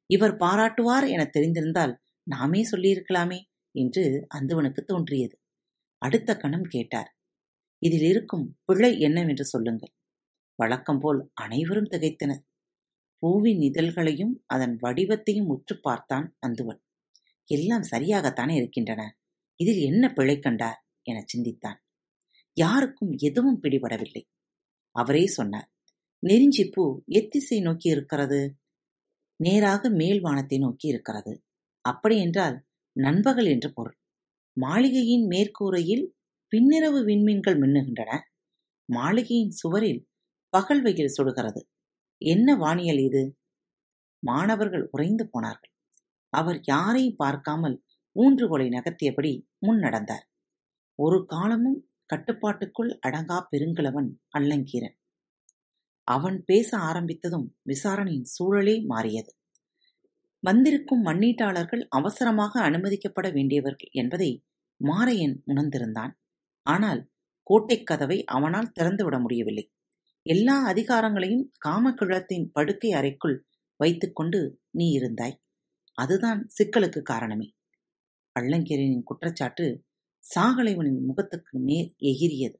இவர் 0.06 0.36
பாராட்டுவார் 0.36 1.08
என 1.08 1.24
தெரிந்திருந்தால் 1.24 1.94
நாமே 2.22 2.60
சொல்லியிருக்கலாமே 2.70 3.40
என்று 3.74 4.26
அந்துவனுக்கு 4.34 4.82
தோன்றியது. 4.84 5.36
அடுத்த 6.02 6.36
கணம் 6.36 6.62
கேட்டார். 6.62 7.10
இதில் 7.78 8.02
இருக்கும் 8.02 8.58
பிழை 8.64 8.98
என்னவென்று 8.98 9.44
சொல்லுங்கள். 9.44 9.92
வழக்கம் 10.54 10.98
போல் 10.98 11.30
அனைவரும் 11.34 11.90
திகைத்தனர். 11.90 12.42
பூவின் 13.18 13.60
இதழ்களையும் 13.60 14.34
அதன் 14.46 14.78
வடிவத்தையும் 14.82 15.46
உற்று 15.46 15.80
பார்த்தான் 15.80 16.36
அந்துவன் 16.46 16.80
எல்லாம் 17.44 17.84
சரியாகத்தானே 17.90 18.54
இருக்கின்றன. 18.54 19.18
இதில் 19.56 19.80
என்ன 19.80 20.12
பிழை 20.12 20.38
கண்டார்? 20.38 20.86
என 21.02 21.22
சிந்தித்தான். 21.26 21.78
யாருக்கும் 22.52 23.12
எதுவும் 23.16 23.60
பிடிபடவில்லை. 23.62 24.22
அவரே 24.90 25.26
சொன்னார் 25.26 25.68
நெருஞ்சி 26.18 26.68
பூ 26.68 27.02
எத்திசை 27.08 27.60
நோக்கி 27.60 27.90
இருக்கிறது? 27.90 28.56
நேராக 29.36 29.90
மேல் 29.90 30.20
வானத்தை 30.20 30.58
நோக்கி 30.58 30.88
இருக்கிறது. 30.88 31.42
அப்படியென்றால் 31.80 32.56
நண்பகல் 32.92 33.46
என்று 33.46 33.72
பொருள். 33.72 33.96
மாளிகையின் 34.60 35.26
மேற்கூரையில் 35.26 36.06
பின்னிரவு 36.52 37.00
விண்மீன்கள் 37.04 37.58
மின்னுகின்றன. 37.58 38.20
மாளிகையின் 38.92 39.50
சுவரில் 39.50 40.08
பகல் 40.48 40.82
வெயில் 40.82 41.14
சுடுகிறது. 41.16 41.68
என்ன 42.18 42.56
வானியல் 42.56 42.98
இது? 42.98 43.38
மாணவர்கள் 44.20 44.88
உறைந்து 44.90 45.28
போனார்கள். 45.30 45.72
அவர் 46.32 46.60
யாரையும் 46.62 47.16
பார்க்காமல் 47.16 47.84
ஊன்றுகோலை 48.16 48.68
நகர்த்தியபடி 48.68 49.46
முன் 49.58 49.78
நடந்தார். 49.78 50.28
ஒரு 50.94 51.24
காலமும் 51.26 51.90
கட்டுப்பாட்டுக்குள் 52.06 52.98
அடங்கா 53.06 53.46
பெருங்கிழவன் 53.50 54.10
அல்லங்கீரன். 54.38 54.96
அவன் 56.04 56.42
பேச 56.44 56.78
ஆரம்பித்ததும் 56.78 57.46
விசாரணையின் 57.62 58.28
சூழலே 58.38 58.84
மாறியது. 58.84 59.32
வந்திருக்கும் 60.40 61.04
மண்ணீட்டாளர்கள் 61.04 61.86
அவசரமாக 61.88 62.70
அனுமதிக்கப்பட 62.70 63.32
வேண்டியவர்கள் 63.32 63.88
என்பதை 63.92 64.44
மாரையன் 64.80 65.36
உணர்ந்திருந்தான். 65.46 66.12
ஆனால் 66.62 67.10
கோட்டைக் 67.42 67.86
கதவை 67.86 68.24
அவனால் 68.24 68.72
திறந்துவிட 68.80 69.20
முடியவில்லை. 69.20 69.72
எல்லா 70.22 70.72
அதிகாரங்களையும் 70.72 71.44
காமக்கிழத்தின் 71.68 72.50
படுக்கை 72.52 72.92
அறைக்குள் 72.92 73.46
வைத்துக்கொண்டு 73.76 74.60
நீ 74.70 74.98
இருந்தாய். 74.98 75.36
அதுதான் 75.94 76.48
சிக்கலுக்கு 76.58 77.02
காரணமே. 77.02 77.52
பள்ளங்கிரனின் 78.40 79.02
குற்றச்சாட்டு 79.02 79.84
சாகலைவனின் 80.34 81.00
முகத்துக்கு 81.00 81.60
நேர் 81.60 81.94
எகிரியது. 82.02 82.58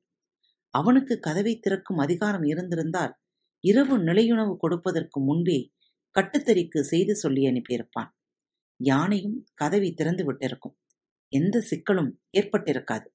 அவனுக்கு 0.75 1.19
கதவை 1.19 1.59
திறக்கும் 1.59 1.97
அதிகாரம் 1.97 2.43
இருந்திருந்தால் 2.43 3.15
இரவு 3.61 3.99
நிலையுணவு 3.99 4.57
கொடுப்பதற்கு 4.57 5.21
முன்பே 5.21 5.73
கட்டுத்தறிக்கு 6.15 6.81
செய்து 6.81 7.15
சொல்லி 7.15 7.43
அனுப்பியிருப்பான். 7.43 8.11
யானையும் 8.77 9.47
கதவை 9.55 9.93
திறந்து 9.93 10.33
விட்டிருக்கும். 10.33 10.77
எந்த 11.33 11.67
சிக்கலும் 11.71 12.11
ஏற்பட்டிருக்காது. 12.39 13.07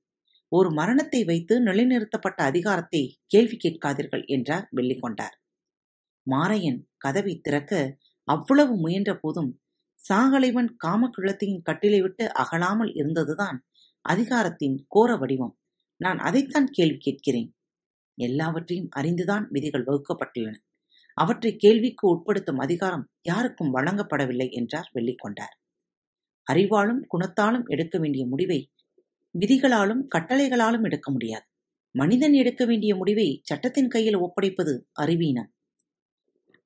ஒரு 0.53 0.69
மரணத்தை 0.71 1.21
வைத்து 1.23 1.55
நிலைநிறுத்தப்பட்ட 1.63 2.39
அதிகாரத்தை 2.43 3.01
கேள்வி 3.27 3.57
கேட்காதீர்கள் 3.57 4.25
என்றார் 4.27 4.65
வெள்ளிக்கொண்டார். 4.75 5.35
மாரையன் 6.27 6.79
கதவை 6.97 7.33
திறக்க 7.39 7.73
அவ்வளவு 8.27 8.73
முயன்ற 8.75 9.11
போதும் 9.15 9.51
சாகலைவன் 9.99 10.69
காமக்கிழத்தையின் 10.85 11.65
கட்டிலை 11.65 11.99
விட்டு 12.01 12.25
அகலாமல் 12.33 12.91
இருந்ததுதான் 12.93 13.57
அதிகாரத்தின் 14.05 14.77
கோர 14.87 15.11
வடிவம். 15.17 15.53
நான் 16.01 16.19
அதைத்தான் 16.19 16.69
கேள்வி 16.71 16.97
கேட்கிறேன். 16.97 17.49
எல்லாவற்றையும் 18.17 18.89
அறிந்துதான் 18.99 19.45
விதிகள் 19.49 19.87
வகுக்கப்பட்டுள்ளன. 19.87 20.55
அவற்றை 21.17 21.51
கேள்விக்கு 21.55 22.05
உட்படுத்தும் 22.07 22.59
அதிகாரம் 22.59 23.05
யாருக்கும் 23.21 23.73
வழங்கப்படவில்லை 23.75 24.47
என்றார் 24.51 24.89
வெள்ளிக்கொண்டார். 24.95 25.55
அறிவாலும் 26.47 27.01
குணத்தாலும் 27.13 27.65
எடுக்க 27.65 27.95
வேண்டிய 27.99 28.23
முடிவை 28.27 28.59
விதிகளாலும் 29.39 30.03
கட்டளைகளாலும் 30.15 30.83
எடுக்க 30.83 31.11
முடியாது. 31.11 31.45
மனிதன் 31.91 32.33
எடுக்க 32.33 32.65
வேண்டிய 32.65 32.95
முடிவை 32.95 33.39
சட்டத்தின் 33.43 33.87
கையில் 33.87 34.17
ஒப்படைப்பது 34.17 34.73
அறிவீனம் 34.91 35.51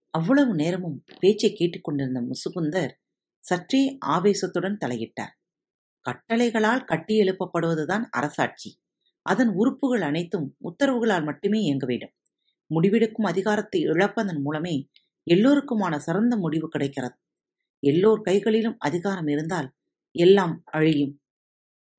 அவ்வளவு 0.09 0.55
நேரமும் 0.55 1.03
பேச்சை 1.19 1.53
கேட்டுக்கொண்டிருந்த 1.53 2.21
முசுகுந்தர் 2.21 2.93
சற்றே 3.39 3.97
ஆவேசத்துடன் 4.05 4.77
தலையிட்டார். 4.85 5.33
கட்டளைகளால் 6.05 6.85
கட்டி 6.85 7.19
எழுப்பப்படுவதுதான் 7.19 8.05
அரசாட்சி. 8.09 8.79
அதன் 9.21 9.47
உறுப்புகள் 9.47 10.01
அனைத்தும் 10.01 10.57
உத்தரவுகளால் 10.59 11.25
மட்டுமே 11.25 11.59
இயங்க 11.61 11.85
வேண்டும். 11.85 12.13
முடிவெடுக்கும் 12.75 13.27
அதிகாரத்தை 13.27 13.83
இழப்பதன் 13.83 14.41
மூலமே 14.41 14.89
எல்லோருக்குமான 15.31 15.97
சிறந்த 15.97 16.37
முடிவு 16.37 16.67
கிடைக்கிறது. 16.67 17.17
எல்லோர் 17.79 18.21
கைகளிலும் 18.21 18.77
அதிகாரம் 18.79 19.27
இருந்தால் 19.27 19.73
எல்லாம் 20.11 20.61
அழியும். 20.65 21.21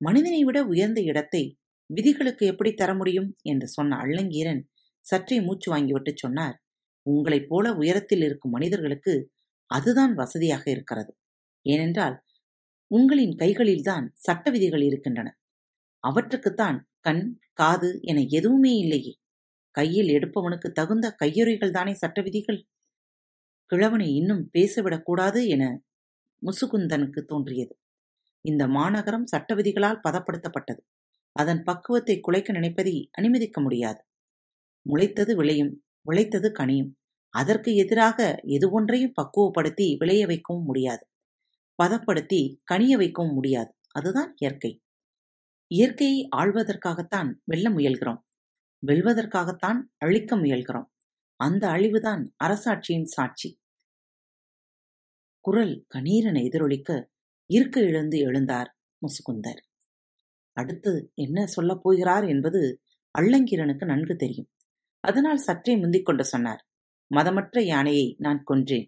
மனிதனை 0.01 0.43
விட 0.43 0.63
உயர்ந்த 0.63 1.01
இடத்தை 1.01 1.57
விதிகளுக்கு 1.93 2.45
எப்படி 2.45 2.73
தர 2.73 2.95
முடியும்? 2.95 3.35
என்று 3.41 3.67
சொன்ன 3.67 3.95
அள்ளங்கீரன் 3.95 4.61
சற்றே 4.99 5.41
மூச்சு 5.41 5.75
வாங்கிவிட்டு 5.75 6.11
சொன்னார். 6.15 6.63
உங்களைப் 7.09 7.45
போல 7.47 7.73
உயரத்தில் 7.73 8.21
இருக்கும் 8.21 8.51
மனிதர்களுக்கு 8.51 9.31
அதுதான் 9.65 10.13
வசதியாக 10.13 10.71
இருக்கிறது. 10.71 11.17
ஏனென்றால் 11.61 12.21
உங்களின் 12.87 13.35
கைகளில்தான் 13.35 14.07
சட்ட 14.13 14.51
விதிகள் 14.51 14.81
இருக்கின்றன. 14.81 15.37
அவற்றுக்குத்தான் 15.99 16.89
கண் 16.99 17.39
காது 17.53 17.99
என 18.01 18.25
எதுவுமே 18.27 18.71
இல்லையே. 18.73 19.13
கையில் 19.71 20.07
எடுப்பவனுக்கு 20.07 20.71
தகுந்த 20.71 21.11
கையுறைகள் 21.11 21.71
தானே 21.71 21.93
சட்ட 21.93 22.21
விதிகள்? 22.21 22.65
கிழவனை 23.65 24.15
இன்னும் 24.15 24.49
பேசவிடக்கூடாது 24.57 25.47
என 25.47 25.83
முசுகுந்தனுக்கு 26.41 27.21
தோன்றியது. 27.25 27.79
இந்த 28.41 28.67
மாநகரம் 28.67 29.25
சட்ட 29.25 29.55
விதிகளால் 29.55 29.99
பதப்படுத்தப்பட்டது. 30.03 30.81
அதன் 31.31 31.63
பக்குவத்தை 31.63 32.19
குலைக்க 32.19 32.53
நினைப்பதை 32.53 33.09
அனுமதிக்க 33.11 33.61
முடியாது. 33.61 34.05
முளைத்தது 34.85 35.35
விளையும் 35.35 35.83
விளைத்தது 36.11 36.51
கனியும். 36.51 36.91
அதற்கு 37.29 37.75
எதிராக 37.75 38.39
எது 38.43 38.71
ஒன்றையும் 38.71 39.13
பக்குவப்படுத்தி 39.21 39.97
விளைய 39.97 40.25
வைக்கவும் 40.25 40.63
முடியாது. 40.63 41.07
பதப்படுத்தி 41.75 42.61
கனிய 42.71 42.91
வைக்கவும் 42.91 43.33
முடியாது. 43.33 43.75
அதுதான் 43.91 44.33
இயற்கை. 44.35 44.81
இயற்கையை 45.67 46.29
ஆழ்வதற்காகத்தான் 46.35 47.29
வெல்ல 47.43 47.69
முயல்கிறோம். 47.69 48.21
வெல்வதற்காகத்தான் 48.87 49.79
அழிக்க 49.97 50.37
முயல்கிறோம். 50.37 50.87
அந்த 51.35 51.67
அழிவுதான் 51.67 52.33
அரசாட்சியின் 52.43 53.03
சாட்சி. 53.03 53.59
குரல் 55.41 55.85
கணீரென 55.93 56.43
எதிரொலிக்க 56.43 57.11
இருக்க 57.51 57.81
இழந்து 57.81 58.17
எழுந்தார் 58.17 58.69
முசுகுந்தர். 59.01 59.61
அடுத்து 60.51 61.11
என்ன 61.15 61.45
சொல்லப் 61.45 61.79
போகிறார் 61.83 62.25
என்பது 62.25 62.81
அள்ளங்கீரனுக்கு 63.19 63.85
நன்கு 63.85 64.15
தெரியும். 64.15 64.49
அதனால் 64.99 65.37
சற்றே 65.37 65.75
முந்திக்கொண்டு 65.75 66.21
சொன்னார் 66.21 66.67
மதமற்ற 67.15 67.61
யானையை 67.61 68.15
நான் 68.17 68.43
கொன்றேன். 68.51 68.87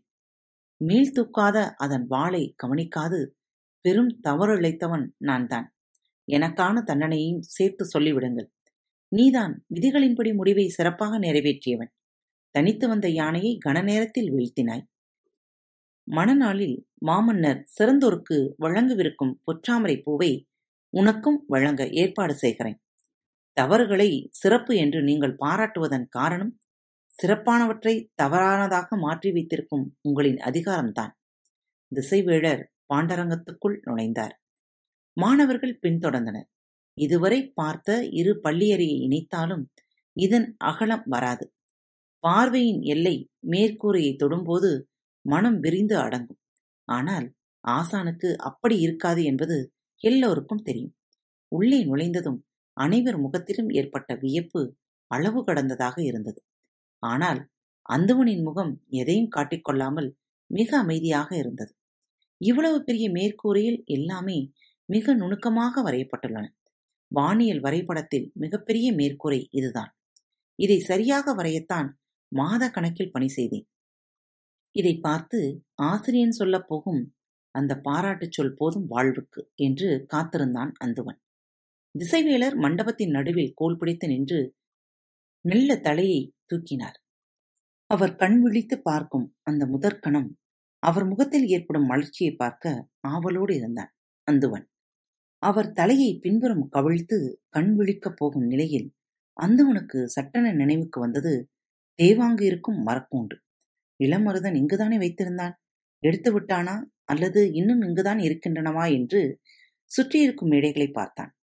மேல் 0.78 1.12
தூக்காத 1.12 1.72
அதன் 1.78 2.06
வாளை 2.08 2.56
கவனிக்காது. 2.64 3.30
பெரும் 3.82 4.20
தவறிழைத்தவன் 4.24 5.08
நான்தான். 5.18 5.76
எனக்கான 6.32 6.84
தண்டனையும் 6.84 7.40
சேர்த்து 7.40 8.00
சொல்லிவிடுங்கள். 8.00 8.50
நீதான் 9.08 9.66
விதிகளின்படி 9.74 10.36
முடிவை 10.36 10.68
சிறப்பாக 10.68 11.20
நிறைவேற்றியவன். 11.20 11.92
தனித்து 12.52 12.88
வந்த 12.88 13.10
யானையை 13.10 13.58
கன 13.66 13.84
நேரத்தில் 13.84 14.32
வீழ்த்தினாய். 14.32 14.86
மணநாளில் 16.08 16.78
மாமன்னர் 17.00 17.62
சிறந்தோருக்கு 17.76 18.38
வழங்கவிருக்கும் 18.58 19.34
பொற்றாமரை 19.46 19.96
பூவை 20.04 20.32
உனக்கும் 20.94 21.40
வழங்க 21.48 21.82
ஏற்பாடு 21.94 22.34
செய்கிறேன். 22.36 22.80
தவறுகளை 23.58 24.10
சிறப்பு 24.32 24.74
என்று 24.76 25.00
நீங்கள் 25.04 25.40
பாராட்டுவதன் 25.40 26.08
காரணம் 26.10 26.54
சிறப்பானவற்றை 27.14 27.94
தவறானதாக 28.16 28.98
மாற்றி 28.98 29.30
வைத்திருக்கும் 29.32 29.86
உங்களின் 30.02 30.40
அதிகாரம்தான். 30.40 31.14
திசைவேழர் 31.92 32.62
பாண்டரங்கத்துக்குள் 32.94 33.78
நுழைந்தார். 33.84 34.36
மாணவர்கள் 35.18 35.80
பின்தொடர்ந்தனர். 35.82 36.48
இதுவரை 36.98 37.40
பார்த்த 37.54 37.90
இரு 38.12 38.34
பள்ளியறையை 38.44 38.98
இணைத்தாலும் 39.08 39.64
இதன் 40.18 40.48
அகலம் 40.70 41.06
வராது. 41.06 41.46
பார்வையின் 42.24 42.82
எல்லை 42.94 43.16
மேற்கூரையை 43.52 44.14
தொடும்போது 44.16 44.72
மனம் 45.26 45.60
விரிந்து 45.60 45.96
அடங்கும். 45.98 46.40
ஆனால் 46.88 47.28
ஆசானுக்கு 47.64 48.30
அப்படி 48.42 48.76
இருக்காது 48.80 49.24
என்பது 49.24 49.58
எல்லோருக்கும் 50.02 50.64
தெரியும். 50.64 50.96
உள்ளே 51.52 51.80
நுழைந்ததும் 51.84 52.40
அனைவர் 52.78 53.18
முகத்திலும் 53.18 53.70
ஏற்பட்ட 53.70 54.16
வியப்பு 54.16 54.62
அளவு 55.12 55.40
கடந்ததாக 55.44 55.98
இருந்தது. 56.04 56.40
ஆனால் 57.04 57.42
அந்தவனின் 57.86 58.44
முகம் 58.44 58.74
எதையும் 58.90 59.34
காட்டிக்கொள்ளாமல் 59.36 60.10
மிக 60.50 60.70
அமைதியாக 60.78 61.30
இருந்தது. 61.38 61.72
இவ்வளவு 62.42 62.78
பெரிய 62.84 63.12
மேற்கூரையில் 63.12 63.80
எல்லாமே 63.86 64.38
மிக 64.90 65.14
நுணுக்கமாக 65.14 65.82
வரையப்பட்டுள்ளன. 65.82 66.46
வானியல் 67.12 67.60
வரைபடத்தில் 67.60 68.28
மிகப்பெரிய 68.34 68.88
மேற்கூரை 68.94 69.42
இதுதான். 69.52 69.92
இதை 70.60 70.80
சரியாக 70.80 71.34
வரையத்தான் 71.34 71.90
மாத 72.32 72.64
கணக்கில் 72.70 73.12
பணி 73.12 73.28
செய்தேன். 73.28 73.68
இதை 74.76 74.94
பார்த்து 75.00 75.40
ஆசிரியன் 75.84 76.32
சொல்லப் 76.32 76.68
போகும் 76.68 77.02
அந்த 77.56 77.82
பாராட்டுச் 77.84 78.32
சொல் 78.32 78.56
போதும் 78.58 78.88
வாழ்வுக்கு 78.88 79.42
என்று 79.56 80.06
காத்திருந்தான் 80.08 80.72
அந்துவன். 80.86 81.20
திசைவேலர் 81.96 82.56
மண்டபத்தின் 82.56 83.10
நடுவில் 83.10 83.52
கோல் 83.56 83.78
பிடித்து 83.78 84.08
நின்று 84.08 84.40
மெல்ல 85.46 85.76
தலையை 85.78 86.22
தூக்கினார். 86.46 86.98
அவர் 87.90 88.16
கண் 88.16 88.38
விழித்து 88.42 88.76
பார்க்கும் 88.82 89.28
அந்த 89.42 89.66
முதற்கணம் 89.66 90.30
அவர் 90.84 91.08
முகத்தில் 91.08 91.48
ஏற்படும் 91.48 91.86
மலர்ச்சியை 91.86 92.34
பார்க்க 92.36 92.88
ஆவலோடு 93.08 93.56
இருந்தான் 93.56 93.92
அந்துவன். 94.28 94.66
அவர் 95.44 95.72
தலையை 95.72 96.20
பின்புறம் 96.20 96.70
கவிழ்த்து 96.72 97.18
கண் 97.50 97.72
விழிக்கப் 97.78 98.18
போகும் 98.18 98.46
நிலையில் 98.46 98.90
அந்துவனுக்கு 99.38 100.00
சட்டென 100.06 100.52
நினைவுக்கு 100.54 101.00
வந்தது 101.00 101.34
தேவாங்கு 102.00 102.42
இருக்கும் 102.42 102.80
மரக்கூண்டு 102.88 103.36
இளமருதன் 104.02 104.56
இங்குதானே 104.56 104.98
வைத்திருந்தான்? 104.98 105.54
எடுத்து 106.00 106.40
விட்டானா? 106.40 106.84
அல்லது 107.04 107.54
இன்னும் 107.54 107.82
இங்குதான் 107.82 108.18
இருக்கின்றனவா? 108.18 108.92
என்று 108.92 109.40
சுற்றியிருக்கும் 109.84 110.52
மேடைகளை 110.52 110.92
பார்த்தான். 110.92 111.36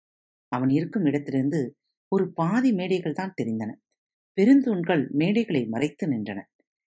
அவன் 0.48 0.68
இருக்கும் 0.68 1.04
இடத்திலிருந்து 1.04 1.76
ஒரு 2.08 2.32
பாதி 2.32 2.72
மேடைகள் 2.72 3.12
தான் 3.12 3.34
தெரிந்தன. 3.42 3.70
பெருந்தூண்கள் 4.38 5.10
மேடைகளை 5.10 5.68
மறைத்து 5.68 6.08
நின்றன. 6.08 6.40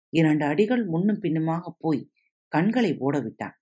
இரண்டு 0.10 0.45
அடிகள் 0.45 0.86
முன்னும் 0.86 1.19
பின்னுமாக 1.19 1.75
போய் 1.77 2.10
கண்களை 2.47 2.97
ஓடவிட்டான். 2.97 3.55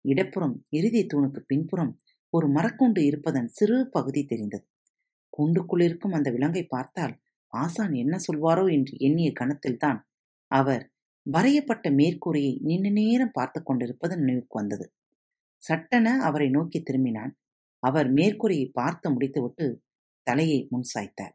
இடப்புறம் 0.00 0.66
இறுதி 0.68 1.06
தூணுக்கு 1.06 1.40
பின்புறம் 1.46 2.00
ஒரு 2.30 2.48
மரக்கூண்டு 2.48 2.98
இருப்பதன் 2.98 3.46
சிறு 3.46 3.88
பகுதி 3.90 4.24
தெரிந்தது. 4.24 4.66
கூண்டுக்குள் 5.38 5.82
இருக்கும் 5.82 6.12
அந்த 6.12 6.30
விலங்கை 6.30 6.64
பார்த்தால் 6.64 7.20
ஆசான் 7.46 7.92
என்ன 7.92 8.16
சொல்வாரோ? 8.32 8.72
என்று 8.72 8.94
எண்ணிய 8.98 9.32
கணத்தில்தான் 9.40 10.00
அவர் 10.46 10.91
வரையப்பட்ட 11.26 11.86
மேற்கூரையை 11.90 12.54
நீண்ட 12.60 12.88
நேரம் 12.90 13.32
பார்த்து 13.32 13.62
கொண்டிருப்பது 13.62 14.14
நினைவுக்கு 14.18 14.58
வந்தது. 14.58 14.86
சட்டென 15.62 16.08
அவரை 16.18 16.48
நோக்கி 16.50 16.78
திரும்பினான். 16.82 17.32
அவர் 17.82 18.08
மேற்கூரையை 18.12 18.66
பார்த்து 18.72 19.06
முடித்துவிட்டு 19.10 19.66
தலையை 20.26 20.58
முன் 20.70 20.86
சாய்த்தார் 20.94 21.34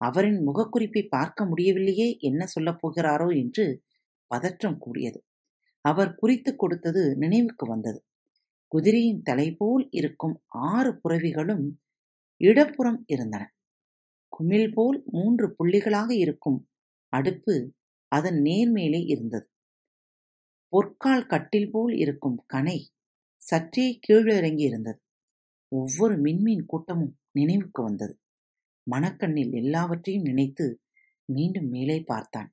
அவரின் 0.00 0.40
முகக்குறிப்பை 0.46 1.02
பார்க்க 1.08 1.44
முடியவில்லையே 1.44 2.08
என்ன 2.20 2.46
சொல்லப் 2.46 2.80
போகிறாரோ 2.80 3.28
என்று 3.36 3.64
பதற்றம் 4.30 4.78
கூடியது. 4.78 5.18
அவர் 5.84 6.14
குறித்து 6.14 6.50
கொடுத்தது 6.56 7.02
நினைவுக்கு 7.16 7.64
வந்தது. 7.66 8.00
குதிரையின் 8.72 9.22
தலை 9.22 9.48
போல் 9.54 9.84
இருக்கும் 9.90 10.36
ஆறு 10.68 11.00
புறவிகளும் 11.02 11.64
இடப்புறம் 12.40 13.00
இருந்தன. 13.06 13.42
குமிழ் 14.32 14.72
போல் 14.72 14.98
மூன்று 15.10 15.46
புள்ளிகளாக 15.58 16.10
இருக்கும் 16.16 16.58
அடுப்பு 17.12 17.54
அதன் 18.12 18.38
நேர்மேலே 18.42 19.00
இருந்தது. 19.06 19.46
பொற்கால் 20.72 21.26
கட்டில் 21.26 21.70
போல் 21.70 21.94
இருக்கும் 21.94 22.38
கனை 22.54 22.78
சற்றே 23.42 23.98
கீழிறங்கி 24.06 24.64
இருந்தது. 24.64 25.00
ஒவ்வொரு 25.72 26.14
மின்மீன் 26.20 26.64
கூட்டமும் 26.66 27.14
நினைவுக்கு 27.30 27.82
வந்தது. 27.82 28.14
மணக்கண்ணில் 28.86 29.52
எல்லாவற்றையும் 29.52 30.22
நினைத்து 30.22 30.66
மீண்டும் 31.28 31.68
மேலே 31.68 31.98
பார்த்தான். 32.02 32.50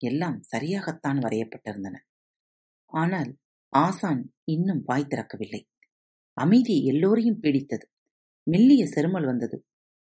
எல்லாம் 0.00 0.38
சரியாகத்தான் 0.52 1.18
வரையப்பட்டிருந்தன. 1.18 1.96
ஆனால் 2.92 3.30
ஆசான் 3.72 4.22
இன்னும் 4.44 4.82
வாய் 4.84 5.10
திறக்கவில்லை. 5.10 5.62
அமைதி 6.36 6.76
எல்லோரையும் 6.84 7.40
பீடித்தது. 7.42 7.86
மெல்லிய 8.46 8.84
செருமல் 8.84 9.26
வந்தது. 9.26 9.56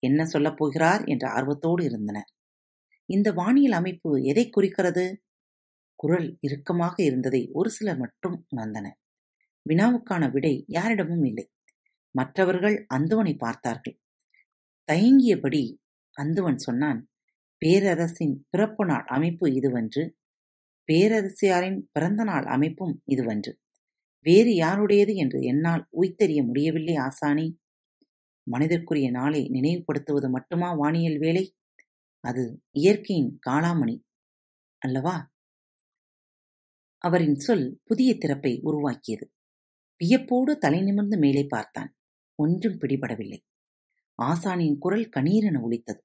என்ன 0.03 0.21
சொல்லப் 0.25 0.57
போகிறார்? 0.57 1.03
என்ற 1.05 1.25
ஆர்வத்தோடு 1.31 1.83
இருந்தனர் 1.85 2.31
இந்த 3.09 3.33
வானியல் 3.33 3.73
அமைப்பு 3.73 4.23
எதை 4.23 4.51
குறிக்கிறது? 4.51 5.05
குரல் 5.95 6.29
இறுக்கமாக 6.41 7.03
இருந்ததை 7.03 7.51
ஒரு 7.53 7.71
சிலர் 7.71 7.99
மட்டும் 7.99 8.47
உணர்ந்தனர். 8.57 8.99
வினாவுக்கான 9.67 10.31
விடை 10.31 10.65
யாரிடமும் 10.69 11.25
இல்லை. 11.25 11.47
மற்றவர்கள் 12.15 12.87
அந்துவனை 12.95 13.39
பார்த்தார்கள். 13.39 13.97
தயங்கியபடி 14.89 15.63
அந்துவன் 16.17 16.57
சொன்னான் 16.57 17.01
பேரரசின் 17.63 18.35
பிறப்பு 18.51 18.85
நாள் 18.87 19.07
அமைப்பு 19.07 19.47
இதுவன்று 19.49 20.03
பேரரசியாரின் 20.89 21.79
பிறந்த 21.93 22.25
நாள் 22.25 22.47
அமைப்பும் 22.47 23.03
இதுவன்று. 23.07 23.53
வேறு 24.27 24.55
யாருடையது 24.55 25.15
என்று 25.15 25.41
என்னால் 25.43 25.85
உய்த்தெறிய 26.01 26.45
முடியவில்லை 26.47 26.95
ஆசானி. 26.97 27.47
மனிதர்க்குரிய 28.47 29.11
நாளை 29.11 29.43
நினைவுபடுத்துவது 29.51 30.29
மட்டுமா 30.31 30.73
வானியல் 30.73 31.19
வேலை? 31.19 31.45
அது 32.25 32.63
இயற்கையின் 32.73 33.39
காளாமணி 33.51 34.03
அல்லவா? 34.79 35.33
அவரின் 36.99 37.35
சொல் 37.35 37.81
புதிய 37.85 38.15
திறப்பை 38.15 38.61
உருவாக்கியது. 38.63 39.33
வியப்போடு 39.97 40.59
தலை 40.59 40.83
நிமிர்ந்து 40.83 41.19
மேலே 41.19 41.45
பார்த்தான். 41.45 41.97
ஒன்றும் 42.35 42.81
பிடிபடவில்லை. 42.81 43.41
ஆசானின் 44.23 44.79
குரல் 44.79 45.09
கணீரென 45.17 45.63
ஒலித்தது. 45.63 46.05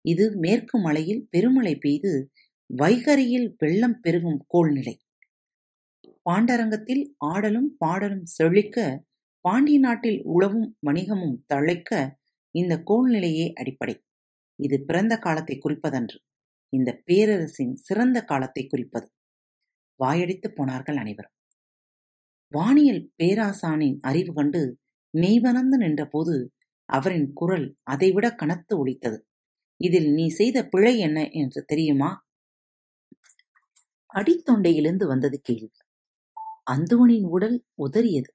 இது 0.00 0.36
மேற்கு 0.36 0.78
மலையில் 0.78 1.28
பெருமழை 1.30 1.76
பெய்து 1.76 2.30
வைகரியில் 2.76 3.54
வெள்ளம் 3.58 4.00
பெருகும் 4.00 4.46
கோள்நிலை. 4.54 4.96
பாண்டரங்கத்தில் 6.30 7.14
ஆடலும் 7.18 7.76
பாடலும் 7.78 8.24
செழிக்க 8.24 9.04
பாண்டிய 9.40 9.78
நாட்டில் 9.78 10.24
உழவும் 10.24 10.76
வணிகமும் 10.86 11.44
தழைக்க 11.54 12.16
இந்த 12.50 12.82
கோள்நிலையே 12.86 13.52
அடிப்படை. 13.52 14.05
இது 14.56 14.84
பிறந்த 14.86 15.16
காலத்தை 15.16 15.58
குறிப்பதன்று. 15.58 16.18
இந்த 16.68 17.02
பேரரசின் 17.04 17.74
சிறந்த 17.74 18.22
காலத்தை 18.22 18.66
குறிப்பது. 18.66 19.10
வாயடித்துப் 20.04 20.54
போனார்கள் 20.54 20.96
அனைவரும். 20.96 21.32
வானியல் 22.48 23.12
பேராசானின் 23.22 23.98
அறிவு 24.00 24.32
கண்டு 24.34 24.78
மெய்வனந்து 25.10 25.78
நின்றபோது 25.78 26.52
அவரின் 26.84 27.32
குரல் 27.32 27.76
அதைவிட 27.82 28.34
கனத்து 28.34 28.78
ஒலித்தது. 28.78 29.26
இதில் 29.76 30.12
நீ 30.12 30.28
செய்த 30.28 30.66
பிழை 30.66 30.98
என்ன 30.98 31.28
என்று 31.30 31.64
தெரியுமா? 31.64 32.26
அடித்தொண்டையிலிருந்து 34.14 35.06
வந்தது 35.06 35.40
கேள்வி. 35.42 35.70
அந்துவனின் 36.70 37.26
உடல் 37.26 37.64
உதறியது. 37.82 38.32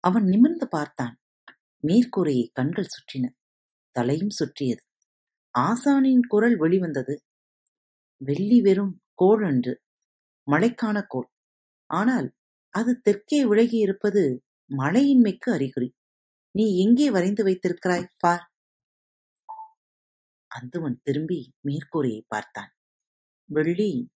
அவன் 0.00 0.24
நிமிர்ந்து 0.24 0.68
பார்த்தான். 0.68 1.20
மேற்கூரையை 1.82 2.48
கண்கள் 2.52 2.86
சுற்றின. 2.86 3.28
தலையும் 3.90 4.30
சுற்றியது. 4.30 4.87
ஆசானின் 5.58 6.20
குரல் 6.28 6.56
வெளிவந்தது. 6.56 7.22
வெள்ளி 8.16 8.60
வெறும் 8.60 9.00
கோள் 9.14 9.44
அன்று 9.44 9.80
மழைக்கான 10.50 11.06
கோள். 11.06 11.30
ஆனால் 11.86 12.34
அது 12.70 13.00
தெற்கே 13.00 13.44
விலகி 13.44 13.78
இருப்பது 13.78 14.44
மழையின்மைக்கு 14.78 15.50
அறிகுறி. 15.50 15.94
நீ 16.50 16.86
எங்கே 16.86 17.10
வரைந்து 17.10 17.42
வைத்திருக்கிறாய்? 17.44 18.06
பார். 18.16 18.50
அந்துவன் 20.50 20.98
திரும்பி 21.02 21.54
மேற்கூரையை 21.68 22.22
பார்த்தான். 22.28 22.72
வெள்ளி 23.44 24.10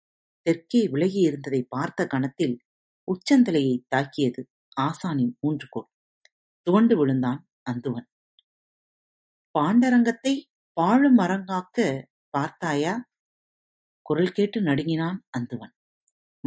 தெற்கே 0.43 0.89
விலகி 0.89 1.63
பார்த்த 1.69 2.07
கணத்தில் 2.07 2.57
உச்சந்தலையை 3.09 3.85
தாக்கியது 3.89 4.49
ஆசானின் 4.81 5.33
ஊன்றுகோல் 5.41 5.91
துவண்டு 6.63 6.97
விழுந்தான் 6.97 7.49
அந்துவன். 7.71 8.09
பாண்டரங்கத்தை 9.55 10.50
பாழும் 10.81 11.19
மரங்காக்க 11.19 11.79
பார்த்தாயா? 12.31 12.93
குரல் 14.03 14.33
கேட்டு 14.33 14.63
நடுங்கினான் 14.63 15.19
அந்துவன். 15.39 15.73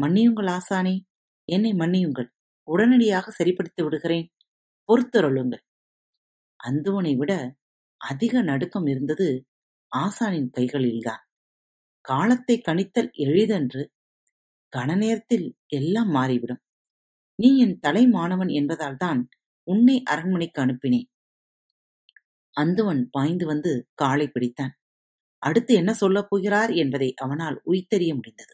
மன்னியுங்கள் 0.02 0.50
ஆசானே 0.58 0.96
என்னை 1.50 1.72
மன்னியுங்கள். 1.74 2.30
உடனடியாக 2.68 3.32
சரிப்படுத்தி 3.32 3.84
விடுகிறேன். 3.84 4.28
பொறுத்தருளுங்கள். 4.90 5.64
அந்துவனை 6.64 7.14
விட 7.16 7.34
அதிக 8.02 8.42
நடுக்கம் 8.42 8.86
இருந்தது 8.86 9.28
ஆசானின் 9.92 10.50
கைகளில்தான். 10.58 11.24
காலத்தை 12.06 12.62
கணித்தல் 12.66 13.12
எளிதன்று 13.12 13.84
கன 14.74 14.98
நேரத்தில் 14.98 15.56
எல்லாம் 15.66 16.10
மாறிவிடும். 16.10 16.62
நீ 17.40 17.58
என் 17.58 17.80
தலை 17.80 18.08
மாணவன் 18.08 18.48
என்பதால்தான் 18.48 19.22
உன்னை 19.68 20.04
அரண்மனைக்கு 20.04 20.60
அனுப்பினேன். 20.62 21.10
அந்துவன் 22.62 23.02
பாய்ந்து 23.12 23.46
வந்து 23.46 23.88
காலை 23.94 24.28
பிடித்தான். 24.28 24.74
அடுத்து 25.44 25.74
என்ன 25.74 25.94
சொல்லப் 25.94 26.30
போகிறார் 26.30 26.72
என்பதை 26.72 27.14
அவனால் 27.16 27.62
உய்த்தறிய 27.66 28.16
முடிந்தது. 28.16 28.54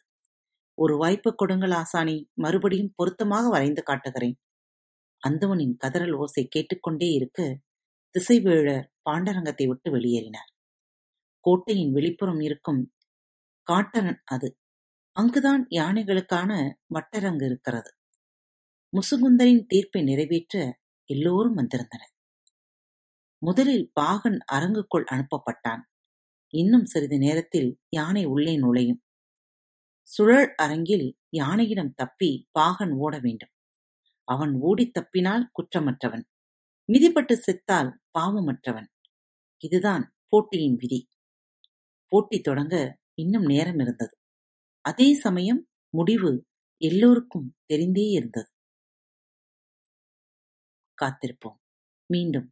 ஒரு 0.77 0.97
வாய்ப்பு 0.97 1.35
கொடுங்கள் 1.35 1.71
ஆசானி 1.71 2.29
மறுபடியும் 2.33 2.93
பொருத்தமாக 2.95 3.49
வரைந்து 3.49 3.83
காட்டுகிறேன். 3.83 4.37
அந்தவனின் 5.29 5.75
கதறல் 5.85 6.13
ஓசை 6.13 6.47
கேட்டுக்கொண்டே 6.47 7.09
இருக்க 7.11 7.59
திசைவேழர் 8.15 8.85
பாண்டரங்கத்தை 9.09 9.67
விட்டு 9.67 9.91
வெளியேறினார். 9.91 10.49
கோட்டையின் 11.45 11.93
வெளிப்புறம் 11.93 12.43
இருக்கும் 12.43 12.81
காட்டரன் 13.67 14.19
அது. 14.25 14.49
அங்குதான் 15.15 15.67
யானைகளுக்கான 15.69 16.51
வட்டரங்கு 16.93 17.45
இருக்கிறது. 17.45 17.91
முசுகுந்தரின் 18.93 19.65
தீர்ப்பை 19.65 20.01
நிறைவேற்ற 20.03 20.55
எல்லோரும் 21.09 21.53
வந்திருந்தனர். 21.53 22.13
முதலில் 23.41 23.91
பாகன் 23.93 24.39
அரங்குக்குள் 24.51 25.05
அனுப்பப்பட்டான். 25.11 25.81
இன்னும் 26.53 26.85
சிறிது 26.85 27.17
நேரத்தில் 27.17 27.79
யானை 27.89 28.25
உள்ளே 28.25 28.57
நுழையும். 28.57 29.01
சுழல் 30.01 30.53
அரங்கில் 30.55 31.17
யானையிடம் 31.37 31.93
தப்பி 31.95 32.47
பாகன் 32.51 32.91
ஓட 32.91 33.19
வேண்டும். 33.19 33.49
அவன் 34.23 34.53
ஓடித் 34.61 34.91
தப்பினால் 34.93 35.49
குற்றமற்றவன். 35.53 36.23
மிதிப்பட்டு 36.93 37.35
செத்தால் 37.35 37.91
பாவமற்றவன். 38.19 38.87
இதுதான் 39.57 40.13
போட்டியின் 40.27 40.75
விதி. 40.75 41.07
போட்டி 42.07 42.41
தொடங்க 42.41 42.97
இன்னும் 43.13 43.45
நேரம் 43.45 43.79
இருந்தது. 43.79 44.17
அதே 44.81 45.13
சமயம் 45.13 45.67
முடிவு 45.89 46.45
எல்லோருக்கும் 46.77 47.55
தெரிந்தே 47.73 48.11
இருந்தது. 48.11 48.49
காத்திருப்போம். 51.01 51.59
மீண்டும் 52.05 52.51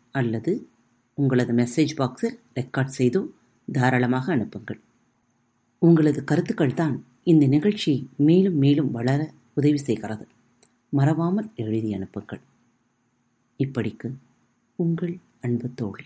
அல்லது 0.11 0.51
உங்களது 1.17 1.53
மெசேஜ் 1.53 1.93
பாக்ஸில் 1.97 2.37
ரெக்கார்ட் 2.55 2.97
செய்தோ 2.97 3.21
தாராளமாக 3.67 4.31
அனுப்புங்கள். 4.33 4.79
உங்களது 5.81 6.23
கருத்துக்கள் 6.23 6.73
தான் 6.73 6.95
இந்த 7.23 7.47
நிகழ்ச்சி 7.47 7.93
மேலும் 8.27 8.57
மேலும் 8.57 8.91
வளர 8.91 9.21
உதவி 9.53 9.77
செய்கிறது. 9.77 10.27
மறவாமல் 10.89 11.49
எழுதி 11.55 11.93
அனுப்புங்கள். 11.93 12.41
இப்படிக்கு 13.59 14.09
உங்கள் 14.75 15.15
அன்பு 15.41 15.69
தோழி. 15.75 16.05